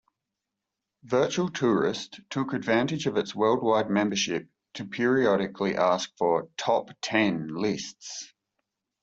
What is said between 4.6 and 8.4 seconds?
to periodically ask for "Top Ten" lists.